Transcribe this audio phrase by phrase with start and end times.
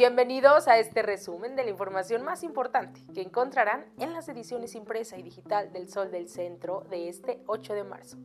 [0.00, 5.18] Bienvenidos a este resumen de la información más importante que encontrarán en las ediciones impresa
[5.18, 8.16] y digital del Sol del Centro de este 8 de marzo.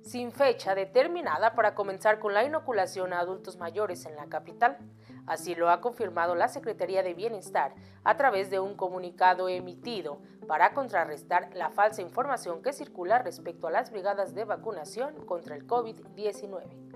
[0.00, 4.78] Sin fecha determinada para comenzar con la inoculación a adultos mayores en la capital.
[5.26, 10.72] Así lo ha confirmado la Secretaría de Bienestar a través de un comunicado emitido para
[10.72, 16.95] contrarrestar la falsa información que circula respecto a las brigadas de vacunación contra el COVID-19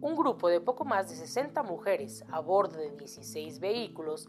[0.00, 4.28] un grupo de poco más de 60 mujeres a bordo de 16 vehículos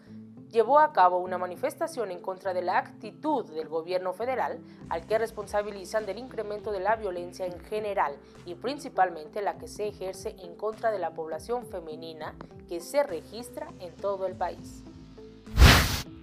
[0.49, 5.17] llevó a cabo una manifestación en contra de la actitud del gobierno federal al que
[5.17, 10.55] responsabilizan del incremento de la violencia en general y principalmente la que se ejerce en
[10.55, 12.33] contra de la población femenina
[12.69, 14.83] que se registra en todo el país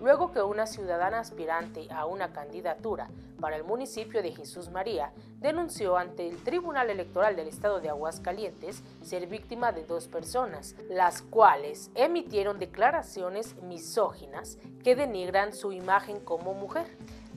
[0.04, 3.08] luego que una ciudadana aspirante a una candidatura
[3.40, 8.82] para el municipio de Jesús María denunció ante el Tribunal Electoral del Estado de Aguascalientes
[9.00, 16.52] ser víctima de dos personas, las cuales emitieron declaraciones misóginas que denigran su imagen como
[16.52, 16.86] mujer.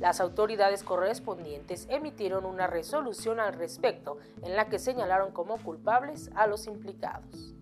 [0.01, 6.47] Las autoridades correspondientes emitieron una resolución al respecto en la que señalaron como culpables a
[6.47, 7.55] los implicados.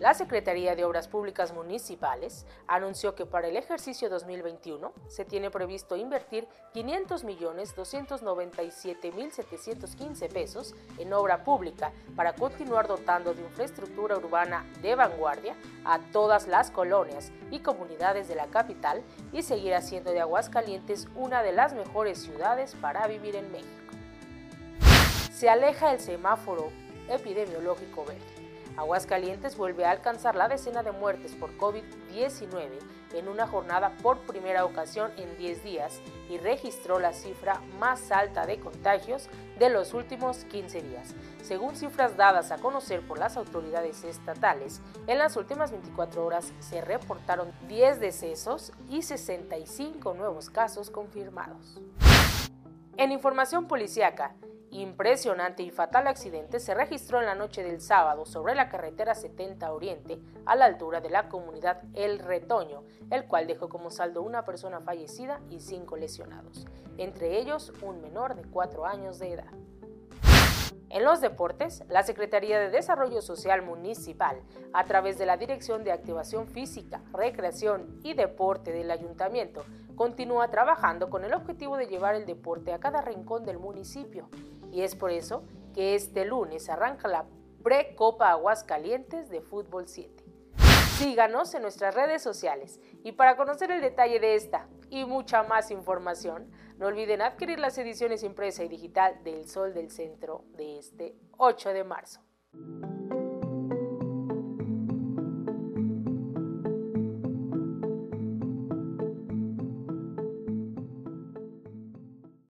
[0.00, 5.94] La Secretaría de Obras Públicas Municipales anunció que para el ejercicio 2021 se tiene previsto
[5.94, 14.16] invertir 500 millones 297 mil 715 pesos en obra pública para continuar dotando de infraestructura
[14.16, 19.02] urbana de vanguardia a todas las colonias y comunidades de la capital
[19.34, 23.92] y seguir haciendo de Aguascalientes una de las mejores ciudades para vivir en México.
[25.30, 26.70] Se aleja el semáforo
[27.06, 28.49] epidemiológico verde.
[28.76, 32.78] Aguascalientes vuelve a alcanzar la decena de muertes por COVID-19
[33.14, 38.46] en una jornada por primera ocasión en 10 días y registró la cifra más alta
[38.46, 41.14] de contagios de los últimos 15 días.
[41.42, 46.80] Según cifras dadas a conocer por las autoridades estatales, en las últimas 24 horas se
[46.80, 51.80] reportaron 10 decesos y 65 nuevos casos confirmados.
[52.96, 54.34] En información policiaca,
[54.72, 59.72] Impresionante y fatal accidente se registró en la noche del sábado sobre la carretera 70
[59.72, 64.44] Oriente a la altura de la comunidad El Retoño, el cual dejó como saldo una
[64.44, 69.52] persona fallecida y cinco lesionados, entre ellos un menor de cuatro años de edad.
[70.88, 74.40] En los deportes, la Secretaría de Desarrollo Social Municipal,
[74.72, 79.64] a través de la Dirección de Activación Física, Recreación y Deporte del Ayuntamiento,
[79.94, 84.28] continúa trabajando con el objetivo de llevar el deporte a cada rincón del municipio.
[84.70, 85.44] Y es por eso
[85.74, 87.26] que este lunes arranca la
[87.62, 90.24] Pre-Copa Aguascalientes de Fútbol 7.
[90.98, 95.70] Síganos en nuestras redes sociales y para conocer el detalle de esta y mucha más
[95.70, 101.14] información, no olviden adquirir las ediciones impresa y digital del Sol del Centro de este
[101.38, 102.20] 8 de marzo.